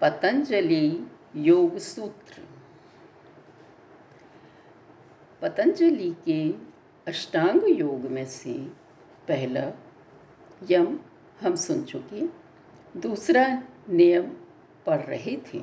[0.00, 2.42] पतंजलि योग सूत्र।
[5.42, 6.50] पतंजलि के
[7.08, 8.54] अष्टांग योग में से
[9.28, 9.72] पहला
[10.70, 11.00] यम
[11.40, 12.26] हम सुन चुके,
[13.00, 14.30] दूसरा नियम
[14.86, 15.62] पढ़ रहे थे।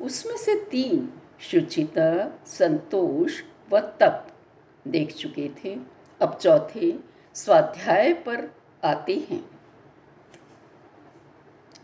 [0.00, 4.32] उसमें से तीन शुचिता, संतोष व तप
[4.88, 5.78] देख चुके थे।
[6.20, 6.98] अब चौथे
[7.34, 8.54] स्वाध्याय पर
[8.84, 9.50] आते हैं।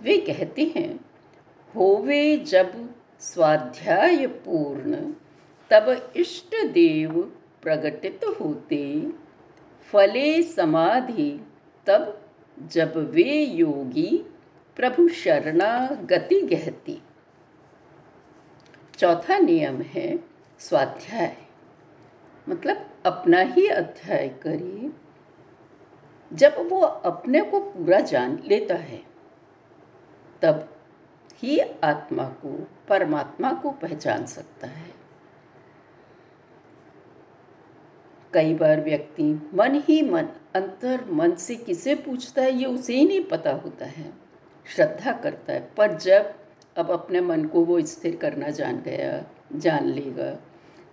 [0.01, 1.14] वे कहते हैं
[1.75, 5.13] होवे जब स्वाध्याय पूर्ण,
[5.71, 7.33] तब इष्ट देव
[7.63, 9.13] प्रकटित होते।
[9.93, 11.47] फले समाधि,
[11.87, 12.21] तब
[12.67, 14.27] जब वे योगी,
[14.77, 17.03] प्रभु शरणा गति गहती।
[18.99, 20.25] चौथा नियम है
[20.59, 21.37] स्वाध्याय।
[22.49, 24.91] मतलब अपना ही अध्याय करिए।
[26.33, 29.03] जब वो अपने को पूरा जान लेता है,
[30.43, 30.74] तब
[31.43, 34.95] ही आत्मा को, परमात्मा को पहचान सकता है।
[38.33, 43.09] कई बार व्यक्ति मन ही मन, अंतर मन से किसे पूछता है, ये उसे ही
[43.09, 44.13] नहीं पता होता है।
[44.67, 46.35] श्रद्धा करता है, पर जब
[46.77, 49.25] अब अपने मन को वो स्थिर करना जान गया,
[49.59, 50.39] जान लेगा,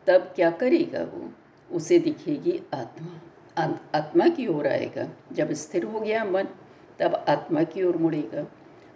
[0.07, 1.31] तब क्या करेगा वो?
[1.75, 3.21] उसे दिखेगी आत्मा।
[3.95, 6.43] आत्मा की ओर आएगा। जब स्थिर हो गया मन,
[6.99, 8.45] तब आत्मा की ओर मुड़ेगा।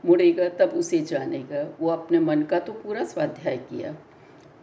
[0.05, 3.95] मुड़ेगा, तब उसे जानेगा। वो अपने मन का तो पूरा स्वाध्याय किया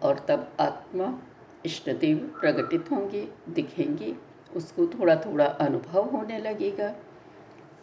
[0.03, 1.19] और तब आत्मा
[1.67, 4.15] इष्टदेव प्रकटित होंगे, दिखेंगे।
[4.57, 6.95] उसको थोड़ा थोड़ा अनुभव होने लगेगा।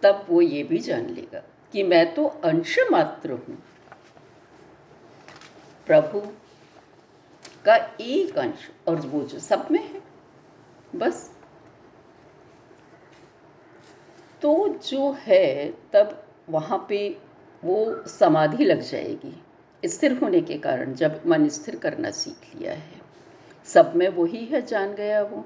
[0.03, 1.43] तब वो ये भी जान लेगा
[1.73, 3.57] कि मैं तो अंश मात्र हूँ।
[5.87, 6.19] प्रभु
[7.65, 10.01] का एक अंश और वो जो सब में है,
[10.95, 11.31] बस।
[14.41, 17.28] तो जो है, तब वहाँ पे
[17.63, 19.43] वो समाधि लग जाएगी।
[19.85, 23.01] स्थिर होने के कारण जब मन स्थिर करना सीख लिया है,
[23.65, 25.45] सब में वही है जान गया वो।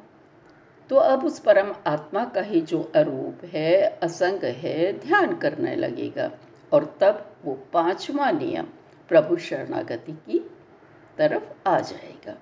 [0.89, 6.31] तो अब उस परम आत्मा का ही जो अरूप है, असंग है, ध्यान करने लगेगा।
[6.73, 8.65] और तब वो पांचवा नियम
[9.09, 10.51] प्रभु शरणागति की
[11.17, 12.37] तरफ़ आ जाएगा।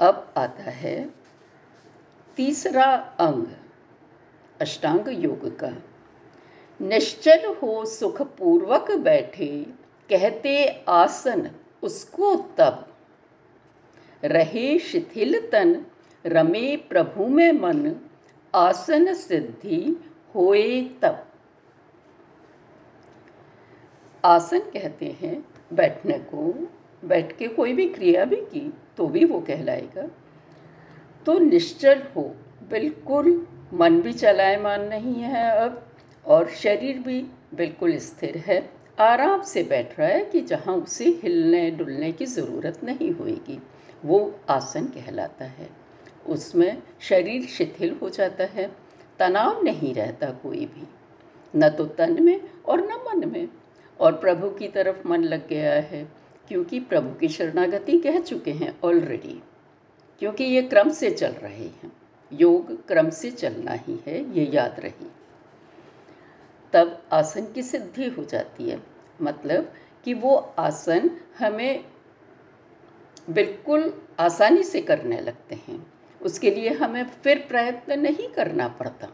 [0.00, 1.10] अब आता है
[2.36, 2.84] तीसरा
[3.20, 3.46] अंग,
[4.60, 5.72] अष्टांग योग का।
[6.82, 9.66] निश्चल हो सुखपूर्वक बैठे,
[10.10, 11.50] कहते आसन
[11.82, 12.94] उसको तब।
[14.24, 15.86] रहे शिथिल तन,
[16.26, 17.96] रमे प्रभु में मन,
[18.54, 19.96] आसन सिद्धि
[20.34, 21.26] होए तब।
[24.24, 26.68] आसन कहते हैं, बैठने को,
[27.04, 30.08] बैठ के कोई भी क्रिया भी की तो भी वो कहलाएगा।
[31.26, 32.36] तो निश्चल हो,
[32.70, 35.87] बिल्कुल, मन भी चलायमान नहीं है अब।
[36.28, 37.20] और शरीर भी
[37.54, 38.58] बिल्कुल स्थिर है।
[39.00, 43.58] आराम से बैठ रहा है कि जहाँ उसे हिलने डुलने की ज़रूरत नहीं होएगी,
[44.04, 45.68] वो आसन कहलाता है।
[46.26, 48.70] उसमें शरीर शिथिल हो जाता है,
[49.18, 50.86] तनाव नहीं रहता कोई भी,
[51.54, 53.48] न तो तन में और न मन में।
[54.00, 56.06] और प्रभु की तरफ़ मन लग गया है,
[56.48, 59.40] क्योंकि प्रभु की शरणागति कह चुके हैं ऑलरेडी
[60.22, 61.90] क्योंकि ये क्रम से चल रहे हैं।
[62.32, 65.06] योग क्रम से चलना ही है, ये याद रही
[66.72, 68.82] तब आसन की सिद्धि हो जाती है।
[69.22, 69.72] मतलब
[70.04, 71.84] कि वो आसन हमें
[73.30, 75.92] बिल्कुल आसानी से करने लगते हैं।
[76.22, 79.08] उसके लिए हमें फिर प्रयत्न नहीं करना पड़ता।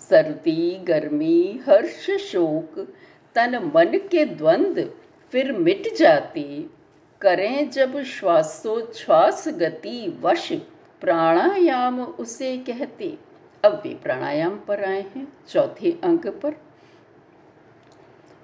[0.00, 2.94] सर्दी, गर्मी, हर्ष, शोक,
[3.34, 4.92] तन, मन के द्वंद्व
[5.32, 6.66] फिर मिट जाते।
[7.20, 10.52] करें जब श्वासोच्छ्वास गति, वश,
[11.00, 13.31] प्राणायाम उसे कहते।
[13.64, 16.50] अब वे प्राणायाम पर आए हैं। चौथे अंक पर।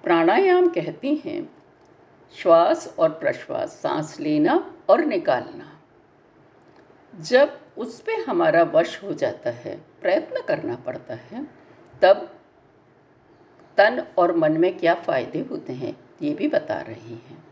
[0.04, 1.52] प्राणायाम कहते हैं,
[2.34, 5.80] श्वास और प्रश्वास, सांस लेना और निकालना।
[7.20, 11.46] जब उस पर हमारा वश हो जाता है, प्रयत्न करना पड़ता है,
[12.02, 12.34] तब
[13.76, 17.44] तन और मन में क्या फ़ायदे होते हैं, ये भी बता रहे हैं।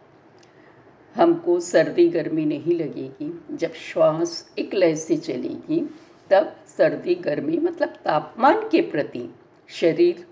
[1.15, 5.95] हमको सर्दी गर्मी नहीं लगेगी। जब श्वास एक लय से चलेगी
[6.31, 9.34] तब सर्दी, गर्मी मतलब तापमान के प्रति
[9.69, 10.28] शरीर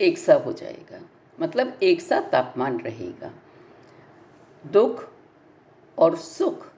[0.00, 1.00] एक सा हो जाएगा।
[1.40, 3.32] मतलब एक सा तापमान रहेगा।
[4.66, 5.08] दुख
[5.98, 6.72] और सुख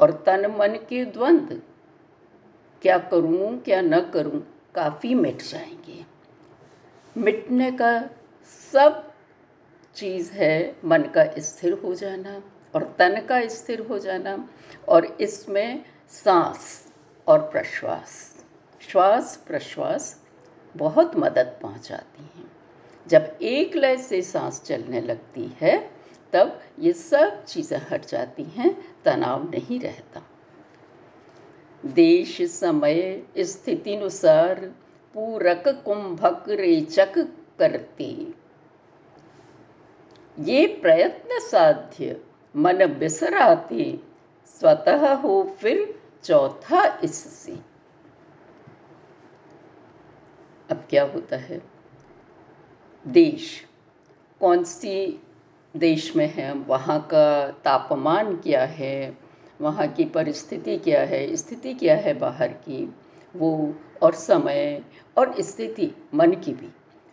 [0.00, 1.54] और तन, मन के द्वंद्व
[2.82, 6.06] क्या करूँ, क्या न करूँ, काफ़ी मिट जाएँगे।
[7.16, 8.10] मिटने का
[8.72, 9.12] सब
[9.94, 12.42] चीज़ है मन का स्थिर हो जाना
[12.74, 14.48] और तन का स्थिर हो जाना
[14.88, 16.83] और इसमें सांस
[17.28, 18.44] और प्रश्वास।
[18.80, 20.24] श्वास, प्रश्वास
[20.76, 22.52] बहुत मदद पहुंचाती हैं।
[23.08, 25.90] जब एक लय से सांस चलने लगती है,
[26.32, 30.22] तब ये सब चीज़ें हट जाती हैं, तनाव नहीं रहता।
[31.86, 34.54] देश, समय स्थिति अनुसार
[35.14, 37.18] पूरक, कुंभक, रेचक
[37.58, 38.26] करते।
[40.38, 42.20] ये प्रयत्न साध्य,
[42.56, 43.98] मन बिसराते,
[44.46, 47.52] स्वतः हो फिर चौथा इससे
[50.70, 51.62] अब क्या होता है?
[53.06, 53.66] देश।
[54.40, 55.22] कौन सी
[55.76, 56.52] देश में है?
[56.52, 59.18] वहाँ का तापमान क्या है?
[59.60, 61.36] वहाँ की परिस्थिति क्या है?
[61.36, 62.94] स्थिति क्या है बाहर की?
[63.36, 64.84] वो और समय
[65.18, 66.68] और स्थिति मन की भी।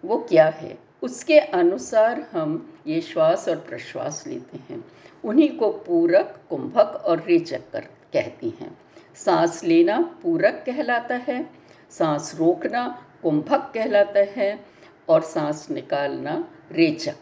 [0.06, 0.78] वो क्या है?
[1.04, 4.86] उसके अनुसार हम ये श्वास और प्रश्वास लेते हैं।
[5.25, 7.81] उन्हीं को पूरक, कुंभक और रेचक कर
[8.13, 8.78] कहती हैं।
[9.16, 11.46] सांस लेना पूरक कहलाता है,
[11.92, 12.88] सांस रोकना
[13.24, 14.60] कुंभक कहलाता है
[15.08, 17.16] और सांस निकालना रेचक।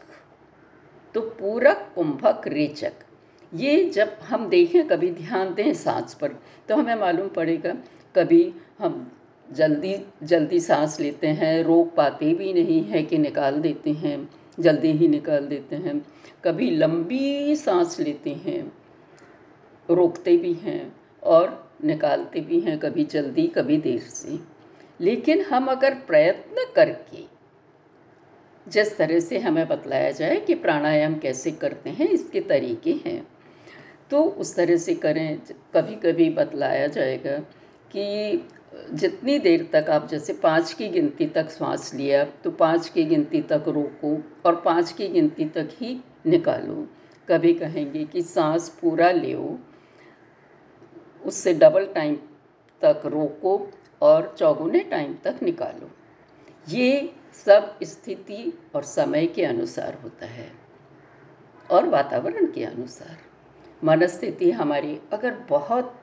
[1.16, 2.94] तो पूरक, कुंभक, रेचक,
[3.52, 6.36] ये जब हम देखें, कभी ध्यान दें सांस पर
[6.70, 7.74] तो हमें मालूम पड़ेगा,
[8.16, 9.12] कभी हम
[9.50, 14.92] जल्दी जल्दी सांस लेते हैं, रोक पाते भी नहीं है कि निकाल देते हैं, जल्दी
[14.92, 16.02] ही निकाल देते हैं।
[16.44, 18.62] कभी लंबी सांस लेते हैं,
[19.90, 20.82] रोकते भी हैं
[21.24, 24.40] और निकालते भी हैं कभी जल्दी, कभी देर से।
[25.00, 27.24] लेकिन हम अगर प्रयत्न करके,
[28.68, 33.26] जिस तरह से हमें बतलाया जाए कि प्राणायाम कैसे करते हैं, इसके तरीके हैं
[34.12, 35.40] तो उस तरह से करें
[35.76, 37.38] कभी कभी बतलाया जाएगा
[37.92, 38.46] कि
[38.94, 43.42] जितनी देर तक आप, जैसे पाँच की गिनती तक सांस लिया तो पाँच की गिनती
[43.42, 44.16] तक रोको
[44.46, 46.88] और पाँच की गिनती तक ही निकालो।
[47.28, 49.58] कभी कहेंगे कि सांस पूरा लो
[51.22, 52.16] उससे डबल टाइम
[52.82, 53.58] तक रोको
[54.02, 55.90] और चौगुने टाइम तक निकालो।
[56.68, 60.52] ये सब स्थिति और समय के अनुसार होता है
[61.70, 63.18] और वातावरण के अनुसार।
[63.82, 65.96] मनस्थिति हमारी अगर बहुत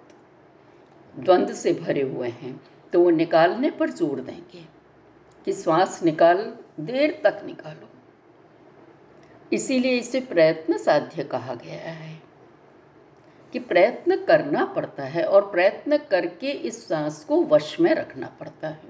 [1.14, 2.60] द्वंद्व से भरे हुए हैं
[2.92, 4.64] तो वो निकालने पर ज़ोर देंगे
[5.46, 6.38] कि श्वास निकाल,
[6.80, 7.88] देर तक निकालो।
[9.52, 12.14] इसीलिए इसे प्रयत्न साध्य कहा गया है।
[13.56, 18.68] कि प्रयत्न करना पड़ता है और प्रयत्न करके इस सांस को वश में रखना पड़ता
[18.68, 18.88] है।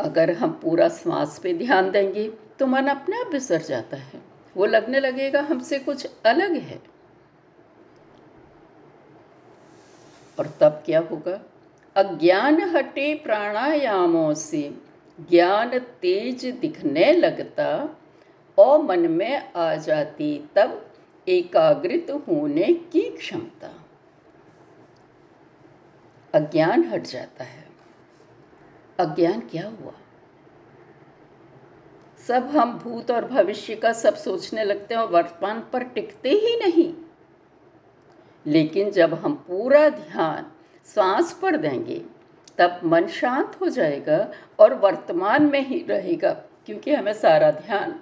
[0.00, 4.22] अगर हम पूरा सांस पे ध्यान देंगे तो मन अपने आप बिसर जाता है।
[4.56, 6.80] वो लगने लगेगा, हमसे कुछ अलग है।
[10.38, 11.40] और तब क्या होगा?
[11.96, 14.74] अज्ञान हटे प्राणायामों से,
[15.30, 17.96] ज्ञान तेज दिखने लगता,
[18.58, 20.83] और मन में आ जाती तब
[21.28, 23.84] एकाग्रित होने की क्षमता।
[26.34, 27.68] अज्ञान हट जाता है।
[28.98, 29.92] अज्ञान क्या हुआ?
[32.28, 36.56] सब हम भूत और भविष्य का सब सोचने लगते हैं और वर्तमान पर टिकते ही
[36.60, 36.94] नहीं।
[38.46, 40.52] लेकिन जब हम पूरा ध्यान
[40.84, 42.04] सांस पर देंगे,
[42.58, 46.30] तब मन शांत हो जाएगा और वर्तमान में ही रहेगा,
[46.66, 48.00] क्योंकि हमें सारा ध्यान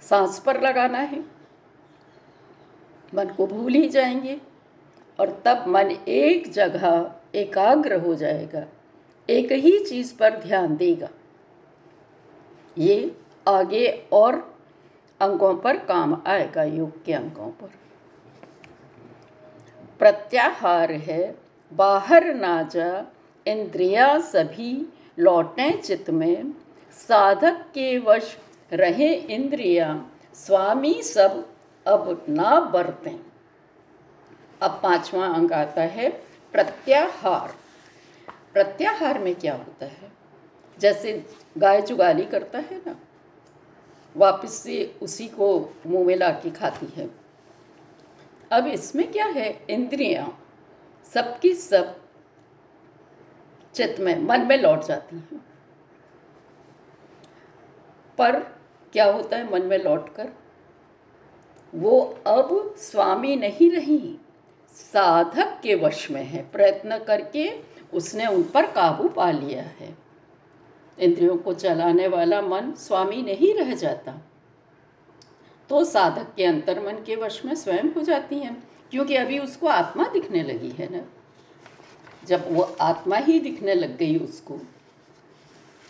[0.00, 1.41] सांस पर लगाना है।
[3.14, 4.40] मन को भूल ही जाएँगे
[5.20, 8.66] और तब मन एक जगह एकाग्र हो जाएगा,
[9.30, 11.08] एक ही चीज़ पर ध्यान देगा।
[12.78, 13.16] ये
[13.48, 14.56] आगे और
[15.20, 17.70] अंगों पर काम आएगा, योग के अंगों पर।
[19.98, 21.36] प्रत्याहार है,
[21.72, 23.06] बाहर ना जा,
[23.46, 26.54] इंद्रिया सभी लौटे चित्त में।
[26.92, 28.38] साधक के वश
[28.72, 31.51] रहे इंद्रिया, स्वामी सब
[31.86, 33.18] अब ना बरतें।
[34.62, 36.10] अब पांचवा अंग आता है
[36.52, 37.54] प्रत्याहार।
[38.54, 40.12] प्रत्याहार में क्या होता है?
[40.78, 41.26] जैसे
[41.58, 42.96] गाय जुगाली करता है ना,
[44.16, 47.10] वापस से उसी को मुँह में ला के खाती है।
[48.52, 49.66] अब इसमें क्या है?
[49.70, 50.46] इंद्रियाँ,
[51.14, 52.00] सबकी सब
[53.74, 55.44] चित्त में, मन में लौट जाती हैं।
[58.18, 58.40] पर
[58.92, 59.52] क्या होता है?
[59.52, 60.32] मन में लौटकर
[61.74, 64.18] वो अब स्वामी नहीं रही।
[64.74, 67.50] साधक के वश में है। प्रयत्न करके
[67.94, 69.96] उसने उन पर काबू पा लिया है।
[70.98, 74.18] इंद्रियों को चलाने वाला मन स्वामी नहीं रह जाता।
[75.68, 78.56] तो साधक के अंतर मन के वश में स्वयं हो जाती है,
[78.90, 81.04] क्योंकि अभी उसको आत्मा दिखने लगी है ना।
[82.26, 84.58] जब वो आत्मा ही दिखने लग गई उसको,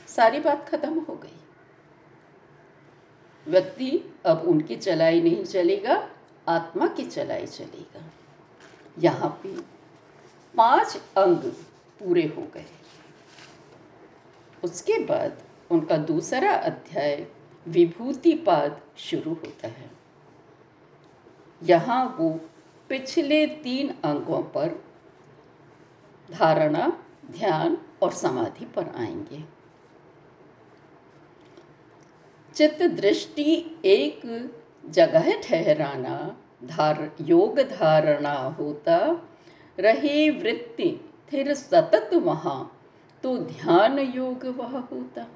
[0.08, 1.41] सारी बात खत्म हो गई।
[3.48, 6.10] व्यक्ति अब उनकी चलाई नहीं चलेगा,
[6.48, 8.02] आत्मा की चलाई चलेगा।
[8.98, 9.48] यहाँ पे
[10.56, 11.38] पाँच अंग
[11.98, 12.64] पूरे हो गए।
[14.64, 15.38] उसके बाद
[15.70, 17.26] उनका दूसरा अध्याय
[17.68, 19.90] विभूतिपाद शुरू होता है।
[21.62, 22.40] यहाँ वो
[22.88, 24.84] पिछले तीन अंगों पर
[26.30, 29.61] धारणा, ध्यान और समाधि पर आएँगे।
[32.54, 34.50] चित्त दृष्टि एक
[34.86, 38.96] जगह ठहराना, धार, योग धारणा होता।
[39.78, 40.88] रहे वृत्ति
[41.30, 42.80] फिर सतत वहाँ
[43.22, 45.26] तो ध्यान योग वह होता।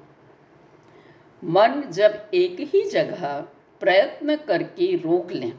[1.43, 3.39] मन जब एक ही जगह,
[3.79, 5.53] प्रयत्न करके रोक लें।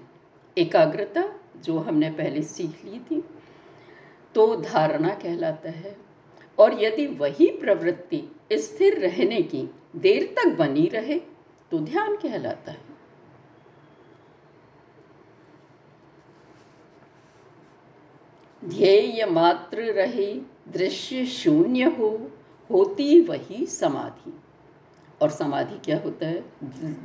[0.58, 1.24] एकाग्रता,
[1.56, 3.24] जो हमने पहले सीख ली थी
[4.34, 5.96] तो धारणा कहलाता है।
[6.58, 8.22] और यदि वही प्रवृत्ति
[8.52, 11.20] स्थिर रहने की देर तक बनी रहे
[11.70, 12.86] तो ध्यान कहलाता है।
[18.64, 20.32] ध्येय मात्र रहे,
[20.68, 22.08] दृश्य शून्य हो,
[22.70, 24.32] होती वही समाधि।
[25.22, 26.42] और समाधि क्या होता है?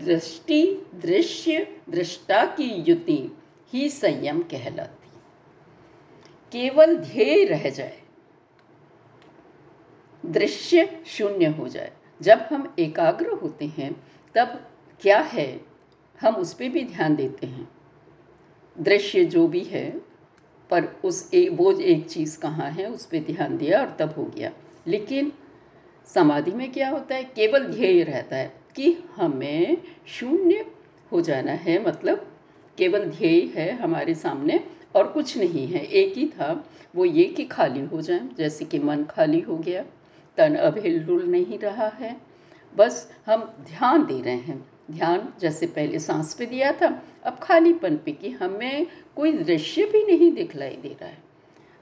[0.05, 0.63] दृष्टि,
[0.95, 3.37] दृश्य, दृष्टा की युति
[3.73, 5.03] ही संयम कहलाती
[6.51, 8.01] केवल ध्येय रह जाए,
[10.23, 11.91] दृश्य शून्य हो जाए,
[12.21, 13.91] जब हम एकाग्र होते हैं
[14.35, 14.67] तब
[15.01, 15.61] क्या है?
[16.21, 17.69] हम उस पर भी ध्यान देते हैं।
[18.79, 20.01] दृश्य जो भी है,
[20.69, 24.23] पर उस एक वो एक चीज़ कहाँ है, उस पर ध्यान दिया और तब हो
[24.23, 24.51] गया।
[24.87, 25.31] लेकिन
[26.05, 27.23] समाधि में क्या होता है?
[27.23, 30.65] केवल ध्येय रहता है कि हमें शून्य
[31.11, 32.27] हो जाना है मतलब
[32.77, 34.63] केवल ध्येय है हमारे सामने
[34.95, 38.79] और कुछ नहीं है। एक ही था, वो ये कि खाली हो जाए, जैसे कि
[38.79, 39.85] मन खाली हो गया,
[40.37, 42.32] तन अब हिलडुल नहीं रहा है।
[42.77, 47.97] बस हम ध्यान दे रहे हैं। ध्यान, जैसे पहले सांस पे दिया था, अब खालीपन
[47.97, 51.23] पे कि हमें कोई दृश्य भी नहीं दिखलाई दे रहा है।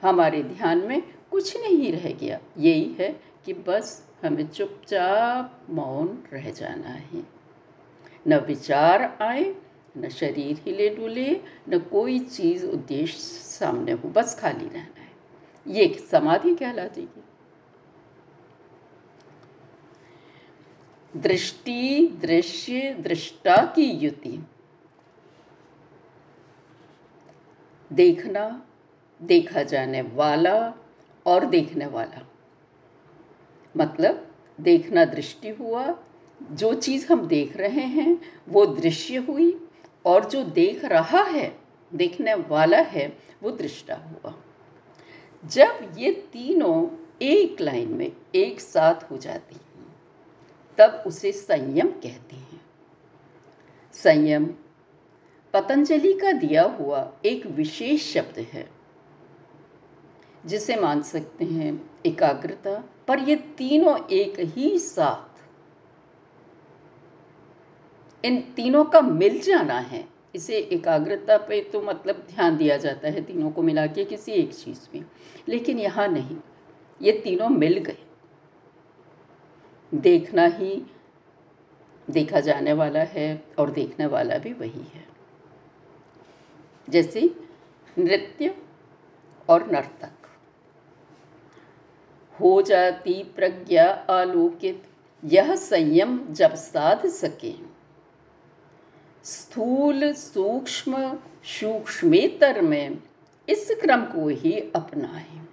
[0.02, 6.50] हमारे ध्यान में कुछ नहीं रह गया। यही है कि बस हमें चुपचाप मौन रह
[6.50, 7.24] जाना है।
[8.28, 9.56] न विचार आए,
[9.98, 15.12] न शरीर हिले डुले, न कोई चीज़, उद्देश्य सामने हो, बस खाली रहना है।
[15.68, 17.31] ये समाधि कहलाती है।
[21.18, 24.46] दृष्टि, दृश्य, दृष्टा की युति।
[27.94, 28.66] देखना,
[29.22, 30.74] देखा जाने वाला
[31.26, 32.28] और देखने वाला।
[33.78, 36.04] मतलब देखना दृष्टि हुआ,
[36.52, 39.68] जो चीज़ हम देख रहे हैं, वो दृश्य हुई,
[40.06, 41.60] और जो देख रहा है,
[41.94, 44.36] देखने वाला है, वो दृष्टा हुआ।
[45.46, 46.90] जब ये तीनों
[47.22, 49.56] एक लाइन में एक साथ हो जाती
[50.82, 52.62] तब उसे संयम कहते हैं।
[53.96, 54.46] संयम,
[55.54, 58.68] पतंजलि का दिया हुआ एक विशेष शब्द है,
[60.46, 61.74] जिसे मान सकते हैं
[62.06, 65.30] एकाग्रता, पर ये तीनों एक ही साथ।
[68.24, 73.22] इन तीनों का मिल जाना है, इसे एकाग्रता पे तो मतलब ध्यान दिया जाता है
[73.24, 75.04] तीनों को मिला के किसी एक चीज़ में,
[75.50, 76.38] लेकिन यहाँ नहीं,
[77.02, 77.98] ये तीनों मिल गए।
[79.94, 80.86] देखना ही
[82.10, 85.08] देखा जाने वाला है और देखने वाला भी वही है।
[86.90, 87.36] जैसे
[88.00, 88.56] नृत्य
[89.50, 90.12] और नर्तक।
[92.40, 94.84] हो जाती प्रज्ञा आलोकित,
[95.26, 97.54] यह संयम जब साध सके।
[99.24, 103.00] स्थूल सूक्ष्म सूक्ष्मेतर में
[103.50, 105.50] इस क्रम को ही अपनाएँ।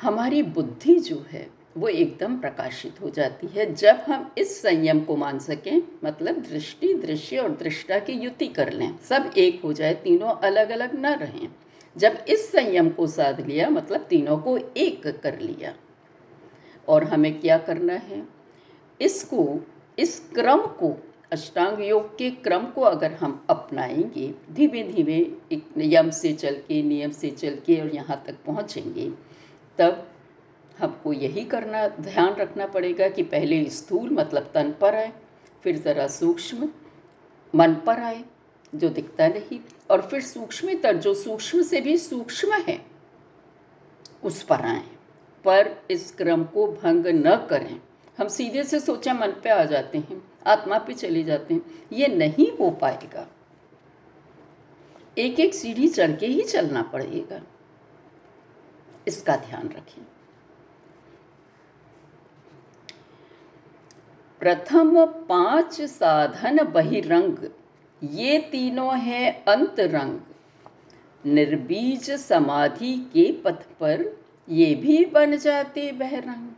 [0.00, 5.16] हमारी बुद्धि जो है वो एकदम प्रकाशित हो जाती है। जब हम इस संयम को
[5.16, 9.94] मान सकें मतलब दृष्टि, दृश्य और दृष्टा की युति कर लें, सब एक हो जाए,
[9.94, 11.48] तीनों अलग अलग न रहें।
[11.96, 15.74] जब इस संयम को साध लिया मतलब तीनों को एक कर लिया,
[16.88, 18.22] और हमें क्या करना है?
[19.00, 19.60] इसको,
[19.98, 20.96] इस क्रम को,
[21.32, 25.18] अष्टांग योग के क्रम को अगर हम अपनाएँगे धीमे धीमे
[25.52, 29.10] एक नियम से चल के, नियम से चल के और यहाँ तक पहुँचेंगे,
[29.78, 30.08] तब
[30.82, 35.12] हमको यही करना, ध्यान रखना पड़ेगा कि पहले स्थूल मतलब तन पर आए,
[35.62, 36.68] फिर ज़रा सूक्ष्म
[37.54, 38.24] मन पर आए,
[38.74, 39.60] जो दिखता नहीं,
[39.90, 42.86] और फिर सूक्ष्मतर जो सूक्ष्म से भी सूक्ष्म है,
[44.24, 44.82] उस पर आए।
[45.44, 47.80] पर इस क्रम को भंग न करें।
[48.18, 51.62] हम सीधे से सोचा मन पे आ जाते हैं, आत्मा पे चले जाते हैं,
[51.92, 53.28] ये नहीं हो पाएगा।
[55.18, 57.42] एक एक सीढ़ी चढ़ के ही चलना पड़ेगा।
[59.08, 60.06] इसका ध्यान रखें।
[64.42, 67.36] प्रथम पाँच साधन बहिरंग,
[68.02, 70.20] ये तीनों हैं अंतरंग।
[71.26, 76.50] निर्बीज समाधि के पथ पर ये भी बन जाते बहरंग।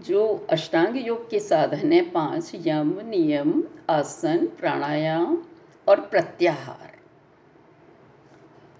[0.00, 5.42] जो अष्टांग योग के साधन है, पाँच, यम, नियम, आसन, प्राणायाम
[5.88, 6.92] और प्रत्याहार,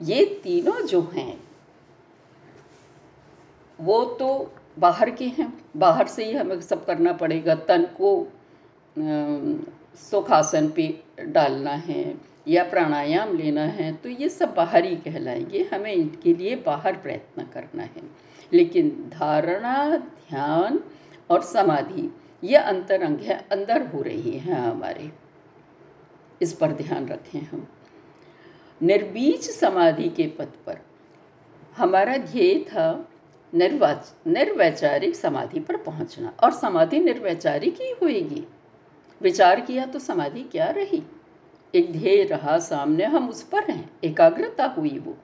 [0.03, 1.41] ये तीनों जो हैं,
[3.81, 8.11] वो तो बाहर के हैं। बाहर से ही हमें सब करना पड़ेगा। तन को
[10.01, 10.87] सुखासन पे
[11.21, 12.15] डालना है
[12.49, 17.83] या प्राणायाम लेना है तो ये सब बाहर कहलाएँगे। हमें इनके लिए बाहर प्रयत्न करना
[17.83, 18.03] है।
[18.53, 20.81] लेकिन धारणा, ध्यान
[21.31, 22.11] और समाधि,
[22.45, 25.11] ये अंतरंग है। अंदर हो रही है हमारे।
[26.43, 27.67] इस पर ध्यान रखें हम।
[28.81, 30.79] निर्बीज समाधि के पद पर
[31.77, 33.09] हमारा ध्येय था
[33.55, 38.45] निर्वाच, निर्वैचारिक समाधि पर पहुँचना और समाधि निर्वैचारिक ही होएगी।
[39.21, 41.03] विचार किया तो समाधि क्या रही?
[41.75, 45.17] एक ध्येय रहा सामने, हम उस पर हैं, एकाग्रता हुई वो।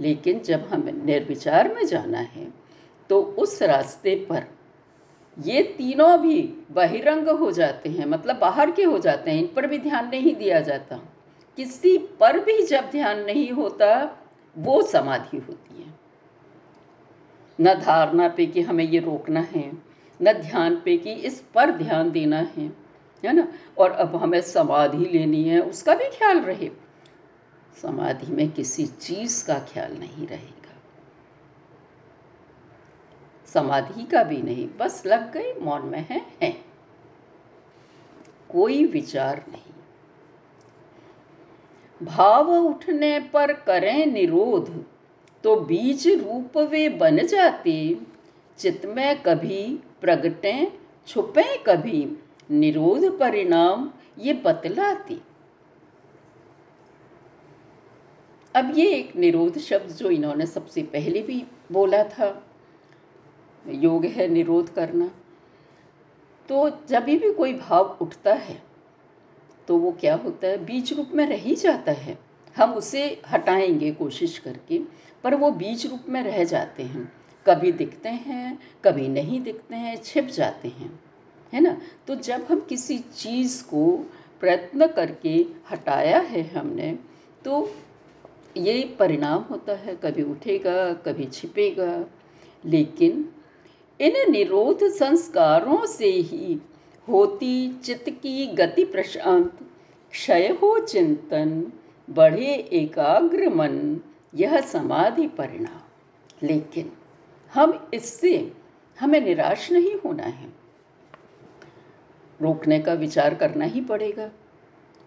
[0.00, 2.52] लेकिन जब हमें निर्विचार में जाना है
[3.10, 4.44] तो उस रास्ते पर
[5.38, 9.66] ये तीनों भी बहिरंग हो जाते हैं मतलब बाहर के हो जाते हैं, इन पर
[9.66, 10.96] भी ध्यान नहीं दिया जाता।
[11.56, 14.18] किसी पर भी जब ध्यान नहीं होता,
[14.58, 15.93] वो समाधि होती है।
[17.60, 19.72] न धारणा पे कि हमें ये रोकना है
[20.22, 22.84] न ध्यान पे कि इस पर ध्यान देना है
[23.24, 23.48] है ना?
[23.78, 26.70] और अब हमें समाधि लेनी है उसका भी ख्याल रहे।
[27.82, 30.76] समाधि में किसी चीज़ का ख्याल नहीं रहेगा।
[33.46, 36.64] समाधि का भी नहीं बस लग गई मौन में है, है।
[38.50, 39.74] कोई विचार नहीं।
[42.06, 44.93] भाव उठने पर करें निरोध।
[45.44, 47.74] तो बीज रूप वे बन जाते।
[48.58, 49.62] चित्त में कभी
[50.00, 50.72] प्रगटे,
[51.08, 52.06] छुपे कभी
[52.50, 55.20] निरोध परिणाम, ये बतलाती।
[58.54, 62.46] अब ये एक निरोध शब्द जो इन्होंने सबसे पहले भी बोला था,
[63.64, 65.10] योग है निरोध करना।
[66.48, 68.62] तो जब भी कोई भाव उठता है
[69.68, 70.64] तो वो क्या होता है?
[70.64, 72.18] बीज रूप में रह ही जाता है।
[72.56, 74.80] हम उसे हटाएँगे कोशिश करके,
[75.24, 77.12] पर वो बीज रूप में रह जाते हैं।
[77.46, 81.00] कभी दिखते हैं, कभी नहीं दिखते हैं, छिप जाते हैं,
[81.52, 81.80] है ना?
[82.06, 86.98] तो जब हम किसी चीज़ को प्रयत्न करके हटाया है हमने
[87.44, 87.74] तो
[88.56, 92.04] ये परिणाम होता है, कभी उठेगा, कभी छिपेगा।
[92.64, 93.28] लेकिन
[94.00, 96.58] इन निरोध संस्कारों से ही
[97.08, 99.52] होती चित्त की गति प्रशांत,
[100.10, 101.72] क्षय हो चिंतन
[102.10, 104.00] बढ़े एकाग्र मन,
[104.34, 105.80] यह समाधि परिणाम।
[106.42, 106.92] लेकिन
[107.54, 108.52] हम इससे,
[109.00, 110.52] हमें निराश नहीं होना है।
[112.40, 114.30] रोकने का विचार करना ही पड़ेगा।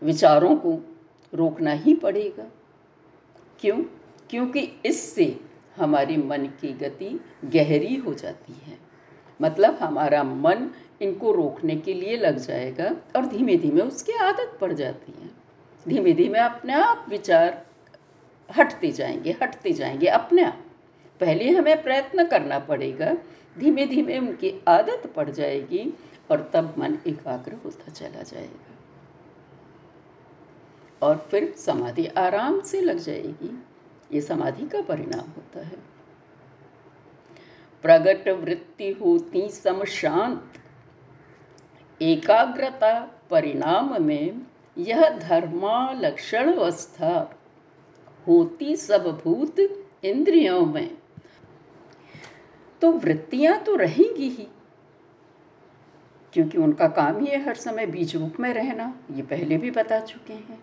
[0.04, 0.96] विचारों को
[1.34, 2.46] रोकना ही पड़ेगा।
[3.60, 3.84] क्यों?
[4.30, 5.40] क्योंकि इससे
[5.76, 8.78] हमारी मन की गति गहरी हो जाती है।
[9.42, 10.70] मतलब हमारा मन
[11.02, 15.47] इनको रोकने के लिए लग जाएगा और धीमे धीमे उसकी आदत पड़ जाती है।
[15.88, 17.66] धीमे धीमे अपने आप विचार
[18.58, 20.64] हटते जाएँगे हटते जाएँगे अपने आप।
[21.20, 23.14] पहले हमें प्रयत्न करना पड़ेगा
[23.58, 25.94] धीमे धीमे उनकी आदत पड़ जाएगी
[26.32, 28.74] और तब मन एकाग्र होता चला जाएगा।
[31.02, 33.64] और फिर समाधि आराम से लग जाएगी,
[34.12, 35.78] ये समाधि का परिणाम होता है।
[37.82, 40.54] प्रगट वृत्ति होती समशांत
[42.02, 44.42] एकाग्रता परिणाम में
[44.78, 47.40] यह धर्मा लक्षण अवस्था
[48.28, 49.60] होती सब भूत
[50.04, 50.98] इंद्रियों में।
[52.82, 54.48] तो वृत्तियाँ तो रहेंगी ही,
[56.34, 60.00] क्योंकि उनका काम ही है हर समय बीज रूप में रहना, ये पहले भी बता
[60.00, 60.60] चुके हैं।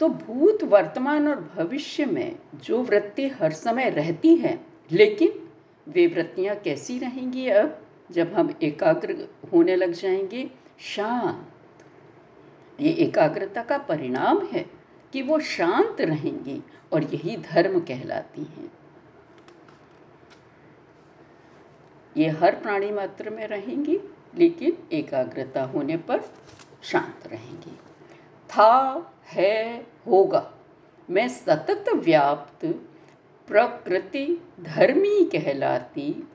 [0.00, 4.58] तो भूत वर्तमान और भविष्य में जो वृत्ति हर समय रहती है,
[4.92, 5.48] लेकिन
[5.88, 10.50] वे वृत्तियाँ कैसी रहेंगी अब, जब हम एकाग्र होने लग जाएँगे?
[10.80, 11.59] शांत।
[12.80, 14.66] ये एकाग्रता का परिणाम है
[15.12, 16.62] कि वो शांत रहेंगी
[16.92, 18.72] और यही धर्म कहलाती हैं।
[22.16, 24.00] ये हर प्राणी मात्र में रहेंगी,
[24.34, 26.20] लेकिन एकाग्रता होने पर
[26.82, 27.78] शांत रहेंगी।
[28.50, 30.54] था, है, होगा,
[31.10, 32.66] मैं सतत व्याप्त,
[33.48, 36.28] प्रकृति धर्मी कहलाती,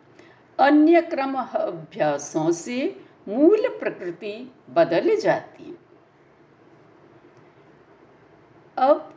[0.60, 5.78] अन्य क्रम अभ्यासों से मूल प्रकृति बदल जाती।
[8.78, 9.14] अब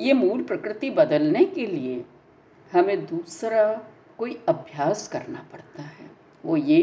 [0.00, 2.04] ये मूल प्रकृति बदलने के लिए
[2.72, 3.72] हमें दूसरा
[4.18, 6.10] कोई अभ्यास करना पड़ता है।
[6.44, 6.82] वो ये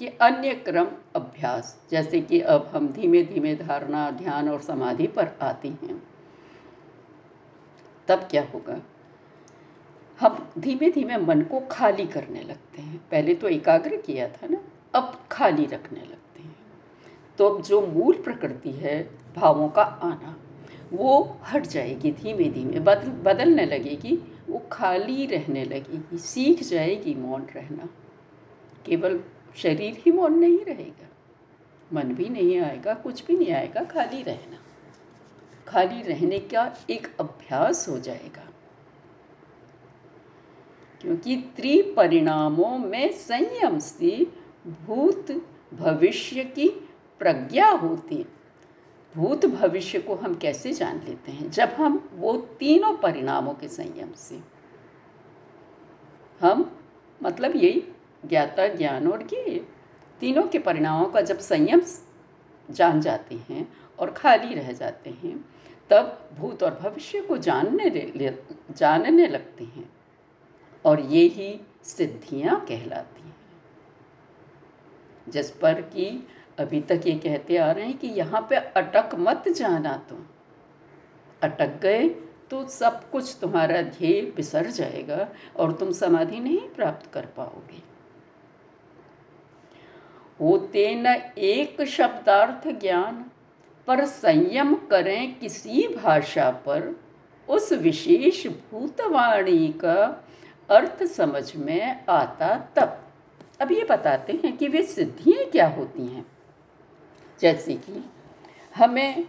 [0.00, 5.28] कि अन्य क्रम अभ्यास, जैसे कि अब हम धीमे धीमे धारणा, ध्यान और समाधि पर
[5.42, 6.02] आते हैं,
[8.08, 8.80] तब क्या होगा?
[10.20, 14.60] हम धीमे धीमे मन को खाली करने लगते हैं। पहले तो एकाग्र किया था ना,
[14.94, 16.23] अब खाली रखने लगते
[17.38, 20.40] तो अब जो मूल प्रकृति है, भावों का आना,
[20.92, 24.18] वो हट जाएगी धीमे धीमे, बदल, बदलने लगेगी,
[24.48, 27.88] वो खाली रहने लगेगी, सीख जाएगी मौन रहना।
[28.86, 29.20] केवल
[29.56, 31.08] शरीर ही मौन नहीं रहेगा,
[31.92, 34.58] मन भी नहीं आएगा, कुछ भी नहीं आएगा, खाली रहना।
[35.68, 38.48] खाली रहने का एक अभ्यास हो जाएगा।
[41.00, 44.26] क्योंकि त्रिपरिणामों में संयम से
[44.66, 46.83] भूत भविष्य की
[47.18, 48.24] प्रज्ञा होती है।
[49.14, 51.50] भूत भविष्य को हम कैसे जान लेते हैं?
[51.50, 54.40] जब हम वो तीनों परिणामों के संयम से
[56.40, 56.78] हम
[57.22, 57.82] मतलब यही
[58.26, 59.68] ज्ञाता, ज्ञान और ये
[60.20, 61.82] तीनों के परिणामों का जब संयम
[62.70, 65.44] जान जाते हैं और खाली रह जाते हैं,
[65.90, 67.90] तब भूत और भविष्य को जानने
[68.70, 69.90] जानने लगते हैं
[70.84, 73.36] और ये ही सिद्धियाँ कहलाती हैं।
[75.28, 76.26] जिस पर कि
[76.58, 80.18] अभी तक ये कहते आ रहे हैं कि यहाँ पे अटक मत जाना तुम।
[81.42, 82.08] अटक गए
[82.50, 87.82] तो सब कुछ तुम्हारा ध्येय बिसर जाएगा और तुम समाधि नहीं प्राप्त कर पाओगे।
[90.40, 91.06] होते न
[91.38, 93.24] एक शब्दार्थ ज्ञान,
[93.86, 96.94] पर संयम करें किसी भाषा पर।
[97.48, 100.24] उस विशेष भूतवाणी का
[100.70, 103.00] अर्थ समझ में आता तब।
[103.60, 106.24] अब ये बताते हैं कि वे सिद्धियाँ क्या होती हैं?
[107.44, 108.04] जैसे कि
[108.76, 109.24] हमें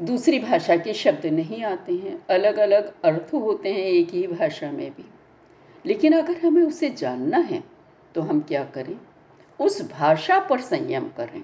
[0.00, 4.70] दूसरी भाषा के शब्द नहीं आते हैं अलग अलग अर्थ होते हैं एक ही भाषा
[4.72, 5.04] में भी।
[5.86, 7.64] लेकिन अगर हमें उसे जानना है
[8.14, 8.98] तो हम क्या करें?
[9.60, 11.42] उस भाषा पर संयम करें।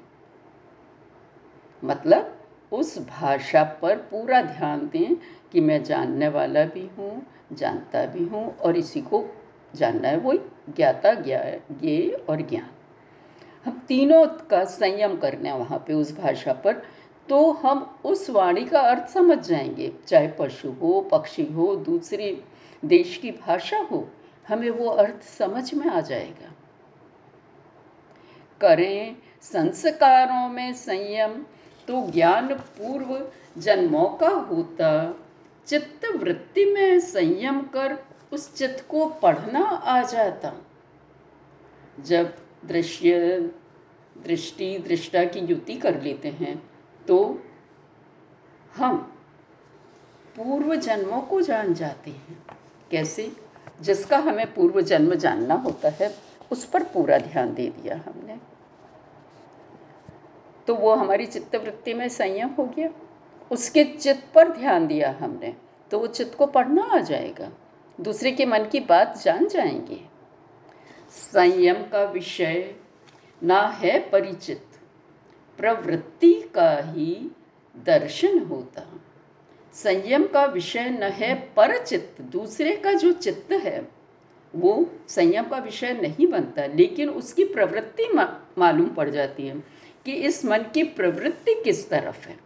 [1.84, 2.40] मतलब
[2.72, 5.14] उस भाषा पर पूरा ध्यान दें
[5.52, 9.24] कि मैं जानने वाला भी हूँ, जानता भी हूँ और इसी को
[9.74, 10.38] जानना है, वही
[10.76, 11.42] ज्ञाता ज्ञा
[11.80, 12.70] ज्ञे और ज्ञान।
[13.64, 16.82] हम तीनों का संयम करना है वहाँ पे उस भाषा पर
[17.28, 22.42] तो हम उस वाणी का अर्थ समझ जाएँगे। चाहे पशु हो, पक्षी हो, दूसरी
[22.84, 24.08] देश की भाषा हो,
[24.48, 26.52] हमें वो अर्थ समझ में आ जाएगा।
[28.60, 31.32] करें संस्कारों में संयम
[31.88, 35.14] तो ज्ञान पूर्व जन्मों का होता।
[35.66, 37.98] चित्त वृत्ति में संयम कर
[38.32, 40.52] उस चित्त को पढ़ना आ जाता।
[42.00, 42.34] जब
[42.66, 43.38] दृश्य,
[44.18, 46.70] दृष्टि, दृष्टा की युति कर लेते हैं
[47.08, 47.42] तो
[48.76, 48.98] हम
[50.36, 52.44] पूर्व जन्मों को जान जाते हैं।
[52.90, 53.32] कैसे?
[53.80, 56.14] जिसका हमें पूर्व जन्म जानना होता है,
[56.52, 58.38] उस पर पूरा ध्यान दे दिया हमने।
[60.66, 62.88] तो वो हमारी चित्तवृत्ति में संयम हो गया।
[63.50, 65.54] उसके चित्त पर ध्यान दिया हमने
[65.90, 67.50] तो वो चित्त को पढ़ना आ जाएगा।
[68.00, 70.04] दूसरे के मन की बात जान जाएँगे।
[71.14, 72.74] संयम का विषय
[73.42, 74.62] ना है परिचित।
[75.58, 77.30] प्रवृत्ति का ही
[77.76, 78.86] दर्शन होता।
[79.74, 83.88] संयम का विषय न है परचित्त दूसरे का जो चित्त है
[84.54, 84.74] वो
[85.08, 89.54] संयम का विषय नहीं बनता लेकिन उसकी प्रवृत्ति मा, मालूम पड़ जाती है
[90.04, 92.38] कि इस मन की प्रवृत्ति किस तरफ़ है।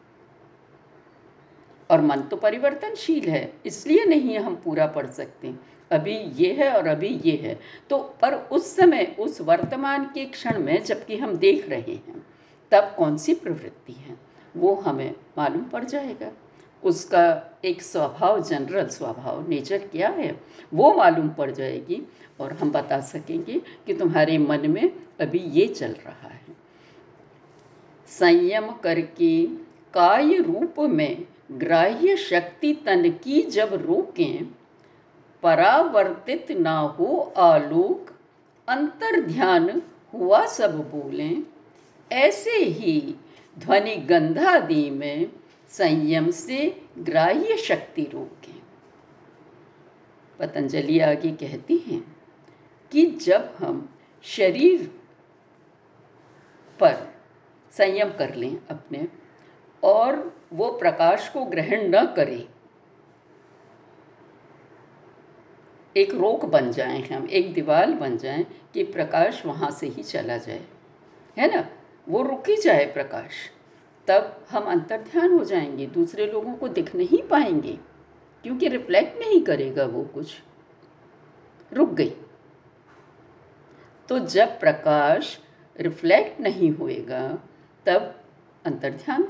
[1.90, 5.54] और मन तो परिवर्तनशील है इसलिए नहीं हम पूरा पढ़ सकते।
[5.90, 10.58] अभी ये है और अभी ये है। तो पर उस समय, उस वर्तमान के क्षण
[10.58, 12.26] में जबकि हम देख रहे हैं,
[12.70, 14.16] तब कौन सी प्रवृत्ति है?
[14.56, 16.32] वो हमें मालूम पड़ जाएगा।
[16.84, 20.40] उसका एक स्वभाव, जनरल स्वभाव, नेचर क्या है,
[20.74, 22.02] वो मालूम पड़ जाएगी
[22.40, 26.56] और हम बता सकेंगे कि तुम्हारे मन में अभी ये चल रहा है।
[28.06, 29.46] संयम करके
[29.94, 34.57] काय रूप में ग्राह्य शक्ति तन की जब रोकें
[35.42, 38.10] परावर्तित ना हो आलोक
[38.68, 39.82] अंतर ध्यान
[40.14, 41.42] हुआ सब बोलें।
[42.12, 43.14] ऐसे ही
[43.58, 45.32] ध्वनि गंधादि में
[45.68, 48.62] संयम से ग्राह्य शक्ति रोकें।
[50.38, 52.16] पतंजलि आगे कहती हैं
[52.92, 53.88] कि जब हम
[54.22, 55.00] शरीर
[56.80, 57.14] पर
[57.72, 59.08] संयम कर लें अपने,
[59.82, 62.48] और वो प्रकाश को ग्रहण न करें
[65.96, 70.36] एक रोक बन जाएँ हम, एक दीवार बन जाएँ कि प्रकाश वहाँ से ही चला
[70.36, 70.64] जाए।
[71.38, 71.68] है ना?
[72.08, 73.30] वो रुक ही जाए प्रकाश।
[74.06, 77.78] तब हम अंतर ध्यान हो जाएँगे, दूसरे लोगों को दिख नहीं पाएँगे,
[78.42, 80.42] क्योंकि रिफ्लेक्ट नहीं करेगा वो कुछ।
[81.72, 82.12] रुक गई।
[84.08, 85.40] तो जब प्रकाश
[85.80, 87.38] रिफ्लेक्ट नहीं होएगा,
[87.86, 88.20] तब
[88.64, 89.28] अंतर ध्यान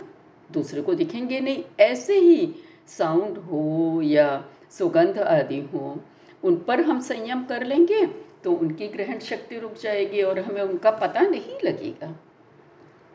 [0.52, 2.54] दूसरे को दिखेंगे नहीं। ऐसे ही
[2.86, 6.04] साउंड हो या सुगंध आदि हो
[6.44, 8.06] उन पर हम संयम कर लेंगे
[8.44, 12.16] तो उनकी ग्रहण शक्ति रुक जाएगी और हमें उनका पता नहीं लगेगा।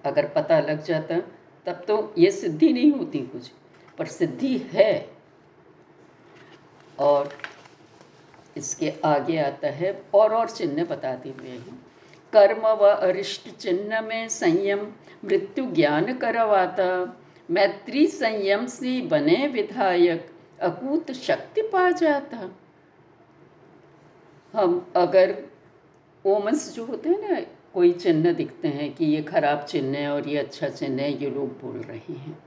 [0.05, 1.19] अगर पता लग जाता,
[1.65, 3.51] तब तो ये सिद्धि नहीं होती कुछ,
[3.97, 5.09] पर सिद्धि है।
[6.99, 7.29] और
[8.57, 11.85] इसके आगे आता है, और और चिन्ह बताते हुए हैं।
[12.33, 14.87] कर्म व अरिष्ट चिन्ह में संयम,
[15.25, 17.17] मृत्यु ज्ञान करवाता,
[17.51, 20.29] मैत्री संयम से बने विधायक,
[20.61, 22.49] अकूत शक्ति पा जाता।
[24.53, 25.35] हम अगर
[26.25, 27.39] ओमस जो होते हैं ना,
[27.73, 31.29] कोई चिन्ह दिखते हैं कि ये खराब चिन्ह है और ये अच्छा चिन्ह है, ये
[31.29, 32.37] लोग बोल रहे हैं।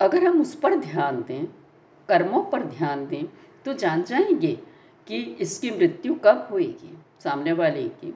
[0.00, 1.44] अगर हम उस पर ध्यान दें,
[2.08, 3.24] कर्मों पर ध्यान दें
[3.64, 4.52] तो जान जाएँगे
[5.06, 8.14] कि इसकी मृत्यु कब होएगी, सामने वाले की।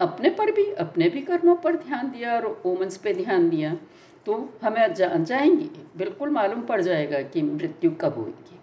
[0.00, 3.74] अपने पर भी, अपने भी कर्मों पर ध्यान दिया और ओमन्स पे ध्यान दिया
[4.26, 8.57] तो हमें जान जाएँगे, बिल्कुल मालूम पड़ जाएगा कि मृत्यु कब होगी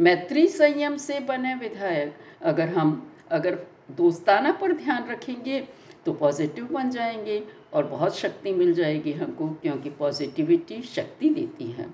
[0.00, 3.58] मैत्री संयम से बने विधायक, अगर हम, अगर
[3.90, 5.60] दोस्ताना पर ध्यान रखेंगे
[6.06, 7.42] तो पॉजिटिव बन जाएँगे
[7.74, 11.86] और बहुत शक्ति मिल जाएगी हमको, क्योंकि पॉजिटिविटी शक्ति देती है।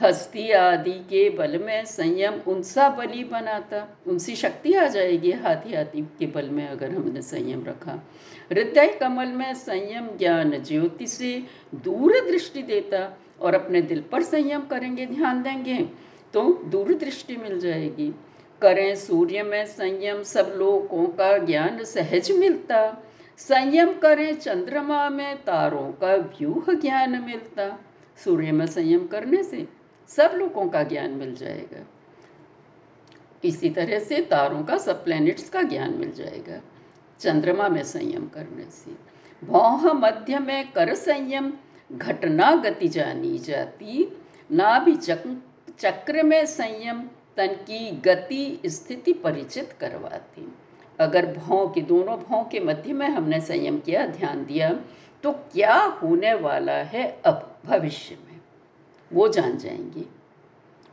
[0.00, 6.02] हस्ती आदि के बल में संयम उनसा बली बनाता, उनसी शक्ति आ जाएगी हाथी आदि
[6.18, 7.92] के बल में अगर हमने संयम रखा।
[8.52, 11.42] हृदय कमल में संयम ज्ञान ज्योति से
[11.74, 15.88] दूर दृष्टि देता और अपने दिल पर संयम करेंगे, ध्यान देंगे।
[16.34, 18.14] तो दूरदृष्टि मिल जाएगी।
[18.62, 22.80] करें सूर्य में संयम सब लोगों का ज्ञान सहज मिलता।
[23.38, 27.68] संयम करें चंद्रमा में तारों का व्यूह ज्ञान मिलता।
[28.18, 29.66] सूर्य में संयम करने से
[30.10, 31.86] सब लोगों का ज्ञान मिल जाएगा।
[33.44, 36.60] इसी तरह से तारों का सब प्लैनेट्स का ज्ञान मिल जाएगा
[37.20, 38.96] चंद्रमा में संयम करने से।
[39.46, 41.52] भौह मध्य में कर संयम
[41.92, 44.06] घटना गति जानी जाती
[44.50, 45.22] ना भी चक,
[45.68, 47.00] चक्र में संयम
[47.36, 50.52] तन की गति स्थिति परिचित करवाती।
[50.98, 54.72] अगर भाव के दोनों भाव के मध्य में हमने संयम किया, ध्यान दिया
[55.24, 58.40] तो क्या होने वाला है अब भविष्य में?
[59.10, 60.04] वो जान जाएँगे।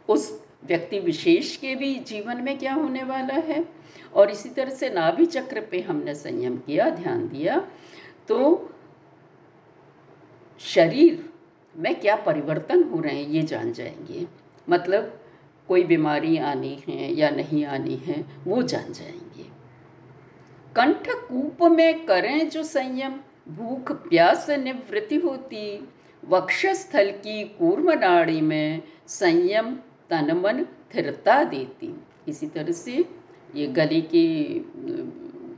[0.10, 3.66] उस व्यक्ति विशेष के भी जीवन में क्या होने वाला है?
[4.14, 7.60] और इसी तरह से नाभि चक्र पे हमने संयम किया, ध्यान दिया
[8.28, 8.70] तो
[10.62, 11.30] शरीर
[11.76, 14.26] में क्या परिवर्तन हो रहे हैं, ये जान जाएँगे।
[14.70, 15.20] मतलब
[15.68, 19.46] कोई बीमारी आनी है या नहीं आनी है, वो जान जाएँगे।
[20.76, 23.14] कंठ कूप में करें जो संयम,
[23.50, 25.90] भूख, प्यास निवृत्ति होती,
[26.28, 29.76] वक्षस्थल की कूर्म नाड़ी में संयम,
[30.10, 31.96] तन मन स्थिरता देती।
[32.28, 33.06] इसी तरह से
[33.56, 34.26] ये गले के,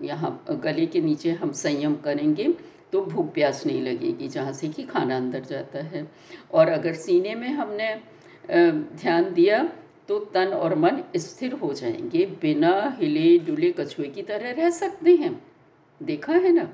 [0.05, 2.53] यहाँ, गले के नीचे हम संयम करेंगे
[2.91, 6.11] तो भूख प्यास नहीं लगेगी, जहाँ से कि खाना अंदर जाता है।
[6.53, 7.95] और अगर सीने में हमने
[8.43, 9.63] ध्यान दिया
[10.07, 15.15] तो तन और मन स्थिर हो जाएँगे। बिना हिले डुले कछुए की तरह रह सकते
[15.15, 15.41] हैं।
[16.01, 16.67] देखा है ना?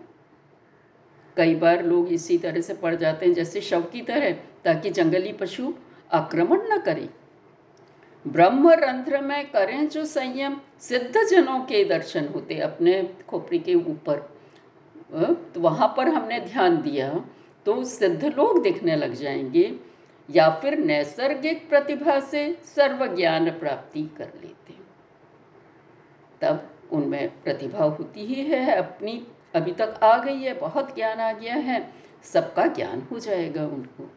[1.38, 4.32] कई बार लोग इसी तरह से पड़ जाते हैं, जैसे शव की तरह,
[4.64, 5.74] ताकि जंगली पशु
[6.12, 7.08] आक्रमण न करें।
[8.26, 14.18] ब्रह्म रंध्र में करें जो संयम सिद्ध जनों के दर्शन होते अपने खोपड़ी के ऊपर।
[15.54, 17.10] तो वहाँ पर हमने ध्यान दिया
[17.66, 19.64] तो सिद्ध लोग दिखने लग जाएँगे।
[20.32, 24.88] या फिर नैसर्गिक प्रतिभा से सर्व ज्ञान प्राप्ति कर लेते हैं।
[26.42, 31.34] तब उनमें प्रतिभा होती ही है, अपनी अभी तक आ गई है, बहुत ज्ञान आ
[31.34, 34.12] गया है, सबका ज्ञान हो जाएगा उनको।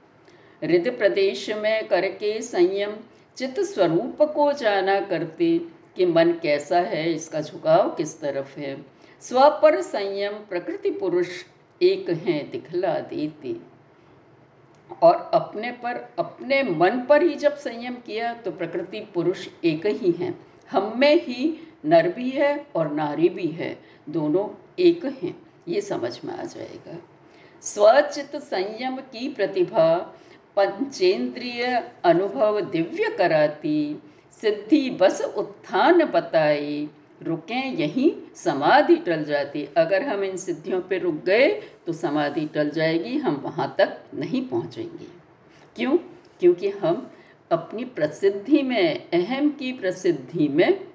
[0.64, 2.96] हृदय प्रदेश में करके संयम,
[3.36, 5.58] चित्त स्वरूप को जाना करते
[5.96, 8.84] कि मन कैसा है, इसका झुकाव किस तरफ़ है।
[9.20, 11.28] स्व पर संयम, प्रकृति पुरुष
[11.82, 13.71] एक हैं, दिखला देते।
[15.02, 20.10] और अपने पर, अपने मन पर ही जब संयम किया तो प्रकृति पुरुष एक ही
[20.10, 23.78] हैं। हम में ही नर भी है और नारी भी है।
[24.08, 26.98] दोनों एक हैं। ये समझ में आ जाएगा।
[27.62, 30.14] स्वचित संयम की प्रतिभा
[30.56, 34.02] पंचेंद्रिय अनुभव दिव्य कराती।
[34.40, 36.90] सिद्धि बस उत्थान बताई।
[37.22, 41.48] रुके, यहीं समाधि टल जाती। अगर हम इन सिद्धियों पे रुक गए
[41.86, 45.06] तो समाधि टल जाएगी, हम वहाँ तक नहीं पहुँचेंगे।
[45.76, 45.96] क्यों?
[46.40, 47.10] क्योंकि हम
[47.52, 50.86] अपनी प्रसिद्धि में, अहम की प्रसिद्धि में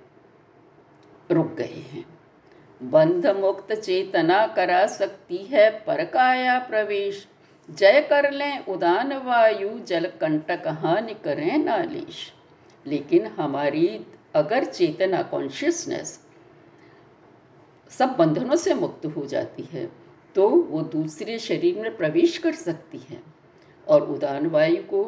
[1.32, 2.06] रुक गए हैं।
[2.84, 7.28] बंध मुक्त चेतना करा सकती है परकाया प्रवेश।
[7.70, 12.34] जय कर लें उदान वायु जल कंटक हानि करें नालिश।
[12.88, 14.06] लेकिन हमारी
[14.38, 16.20] अगर चेतना कॉन्शियसनेस
[17.92, 19.86] सब बंधनों से मुक्त हो जाती है
[20.36, 23.22] तो वो दूसरे शरीर में प्रवेश कर सकती है।
[23.88, 25.04] और उदान वायु को,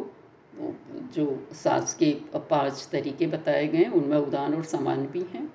[1.15, 2.11] जो सांस के
[2.49, 5.45] पाँच तरीके बताए गए हैं, उनमें उदान और समान भी हैं।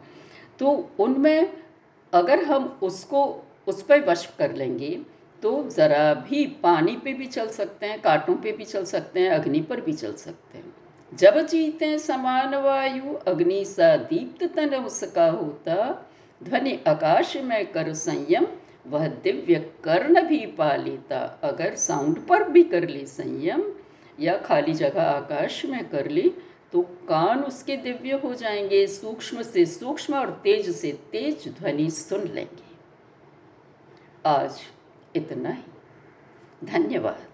[0.59, 1.53] तो उनमें
[2.13, 3.25] अगर हम उसको,
[3.67, 4.91] उस पर वश कर लेंगे
[5.43, 9.31] तो ज़रा भी पानी पे भी चल सकते हैं, कांटों पे भी चल सकते हैं,
[9.31, 10.73] अग्नि पर भी चल सकते हैं।
[11.13, 16.11] जब जीते समान वायु, अग्नि सा दीप्त तन उसका होता।
[16.43, 18.47] ध्वनि आकाश में कर संयम,
[18.87, 23.63] वह दिव्य कर्ण भी पा लेता। अगर साउंड पर भी कर ली संयम,
[24.21, 26.35] या खाली जगह आकाश में कर ली
[26.73, 32.21] तो कान उसके दिव्य हो जाएँगे। सूक्ष्म से सूक्ष्म और तेज से तेज ध्वनि सुन
[32.21, 32.65] लेंगे।
[34.27, 34.61] आज
[35.17, 35.63] इतना ही।
[36.65, 37.34] धन्यवाद।